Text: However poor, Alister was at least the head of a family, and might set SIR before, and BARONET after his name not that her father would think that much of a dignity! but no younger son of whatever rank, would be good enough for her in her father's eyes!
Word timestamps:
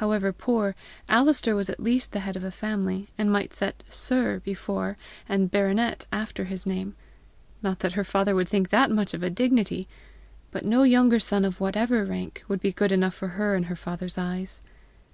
However 0.00 0.32
poor, 0.32 0.74
Alister 1.10 1.54
was 1.54 1.68
at 1.68 1.78
least 1.78 2.12
the 2.12 2.20
head 2.20 2.36
of 2.36 2.42
a 2.42 2.50
family, 2.50 3.08
and 3.18 3.30
might 3.30 3.52
set 3.52 3.82
SIR 3.86 4.40
before, 4.40 4.96
and 5.28 5.50
BARONET 5.50 6.06
after 6.10 6.46
his 6.46 6.64
name 6.64 6.96
not 7.62 7.80
that 7.80 7.92
her 7.92 8.02
father 8.02 8.34
would 8.34 8.48
think 8.48 8.70
that 8.70 8.90
much 8.90 9.12
of 9.12 9.22
a 9.22 9.28
dignity! 9.28 9.86
but 10.52 10.64
no 10.64 10.84
younger 10.84 11.20
son 11.20 11.44
of 11.44 11.60
whatever 11.60 12.02
rank, 12.06 12.42
would 12.48 12.60
be 12.62 12.72
good 12.72 12.92
enough 12.92 13.12
for 13.12 13.28
her 13.28 13.54
in 13.54 13.64
her 13.64 13.76
father's 13.76 14.16
eyes! 14.16 14.62